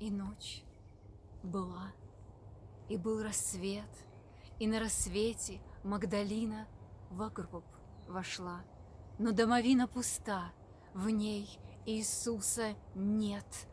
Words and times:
И 0.00 0.10
ночь 0.10 0.64
была, 1.42 1.92
и 2.88 2.96
был 2.96 3.22
рассвет, 3.22 3.90
И 4.58 4.66
на 4.66 4.80
рассвете 4.80 5.60
Магдалина 5.82 6.66
в 7.10 7.28
гроб 7.30 7.64
вошла. 8.08 8.64
Но 9.18 9.32
домовина 9.32 9.86
пуста, 9.86 10.52
в 10.94 11.10
ней 11.10 11.48
Иисуса 11.86 12.74
нет. 12.94 13.68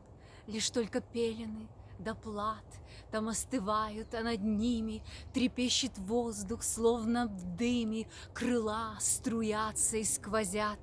Лишь 0.47 0.70
только 0.70 1.02
пелены 1.02 1.70
да 2.02 2.15
плат 2.15 2.65
Там 3.12 3.28
остывают, 3.28 4.13
а 4.15 4.24
над 4.24 4.42
ними 4.42 5.03
Трепещет 5.33 5.97
воздух, 5.97 6.63
словно 6.63 7.28
в 7.28 7.56
дыме 7.56 8.08
Крыла 8.33 8.97
струятся 8.99 9.97
и 9.97 10.03
сквозят 10.03 10.79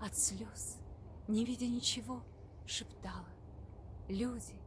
От 0.00 0.16
слез, 0.16 0.78
не 1.28 1.44
видя 1.44 1.66
ничего, 1.66 2.22
шептала 2.64 3.28
Люди, 4.08 4.58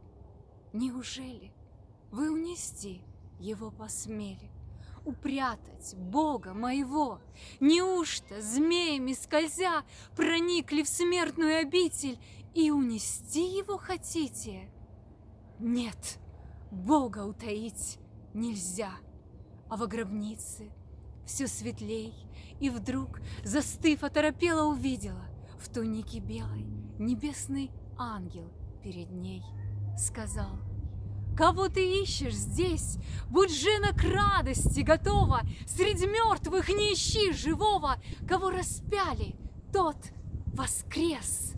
неужели 0.72 1.52
вы 2.10 2.30
унести 2.30 3.02
его 3.38 3.70
посмели? 3.70 4.50
упрятать 5.04 5.94
Бога 5.96 6.54
моего? 6.54 7.20
Неужто 7.60 8.40
змеями 8.40 9.12
скользя 9.12 9.82
проникли 10.16 10.82
в 10.82 10.88
смертную 10.88 11.60
обитель 11.60 12.18
и 12.54 12.70
унести 12.70 13.56
его 13.56 13.78
хотите? 13.78 14.68
Нет, 15.58 16.18
Бога 16.70 17.24
утаить 17.24 17.98
нельзя, 18.34 18.92
а 19.68 19.76
во 19.76 19.86
гробнице 19.86 20.70
все 21.26 21.46
светлей, 21.46 22.14
и 22.60 22.70
вдруг, 22.70 23.20
застыв, 23.44 24.02
оторопела, 24.02 24.66
увидела 24.66 25.26
в 25.58 25.68
тунике 25.68 26.18
белой 26.18 26.64
небесный 26.98 27.70
ангел 27.96 28.50
перед 28.82 29.10
ней 29.10 29.42
сказал— 30.00 30.58
Кого 31.36 31.68
ты 31.68 32.02
ищешь 32.02 32.34
здесь? 32.34 32.98
Будь 33.30 33.50
жена 33.50 33.92
к 33.92 34.02
радости 34.02 34.80
готова, 34.80 35.40
Среди 35.66 36.06
мертвых 36.06 36.68
не 36.68 36.92
ищи 36.92 37.32
живого, 37.32 37.96
Кого 38.28 38.50
распяли, 38.50 39.36
тот 39.72 39.96
воскрес. 40.46 41.54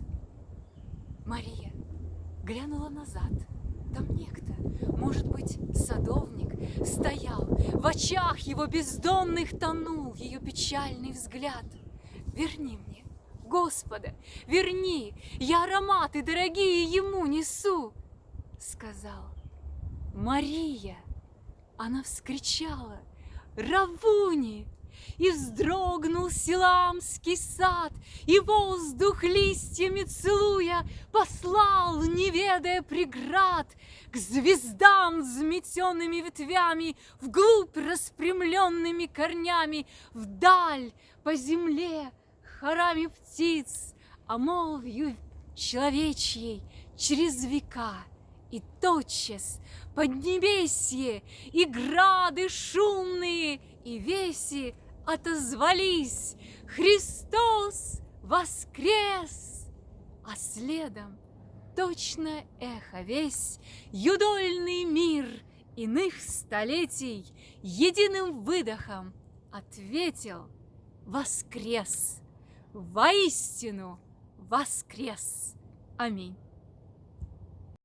Мария 1.25 1.73
глянула 2.43 2.89
назад. 2.89 3.31
Там 3.93 4.15
некто, 4.15 4.53
может 4.97 5.27
быть, 5.27 5.59
садовник, 5.75 6.53
стоял. 6.85 7.45
В 7.73 7.85
очах 7.85 8.39
его 8.39 8.65
бездонных 8.65 9.57
тонул 9.59 10.13
ее 10.15 10.39
печальный 10.39 11.11
взгляд. 11.11 11.65
Верни 12.33 12.77
мне, 12.77 13.03
Господа, 13.45 14.15
верни, 14.47 15.13
я 15.39 15.65
ароматы 15.65 16.23
дорогие 16.23 16.85
ему 16.85 17.25
несу, 17.27 17.62
сказал 18.83 19.23
Мария! 20.13 20.97
Она 21.77 22.03
вскричала 22.03 22.99
Равуни! 23.55 24.67
И 25.17 25.31
вздрогнул 25.31 26.29
Силамский 26.29 27.35
сад, 27.35 27.93
И 28.25 28.39
воздух 28.39 29.23
листьями 29.23 30.03
целуя 30.03 30.85
Послал, 31.11 32.03
не 32.03 32.29
ведая 32.29 32.81
преград, 32.81 33.67
К 34.11 34.17
звездам 34.17 35.21
взметенными 35.21 36.17
ветвями, 36.17 36.95
Вглубь 37.21 37.75
распрямленными 37.75 39.05
корнями, 39.05 39.87
Вдаль 40.13 40.91
по 41.23 41.35
земле 41.35 42.11
хорами 42.59 43.07
птиц, 43.07 43.93
А 44.27 44.37
молвью 44.37 45.15
человечьей 45.55 46.61
через 46.97 47.45
века— 47.45 47.95
и 48.53 48.61
тотчас 48.79 49.59
поднебесье 49.95 51.23
и 51.51 51.65
грады 51.65 52.49
шумные 52.49 53.59
и 53.83 53.97
веси 53.97 54.75
отозвались 55.07 56.35
«Христос 56.67 57.99
воскрес!» 58.21 59.67
А 60.23 60.35
следом 60.35 61.17
точно 61.75 62.43
эхо 62.59 63.01
весь 63.01 63.59
юдольный 63.91 64.83
мир 64.83 65.25
иных 65.75 66.21
столетий 66.21 67.25
единым 67.63 68.41
выдохом 68.41 69.15
ответил 69.51 70.47
«Воскрес! 71.07 72.21
Воистину 72.71 73.99
воскрес!» 74.37 75.55
Аминь. 75.97 76.42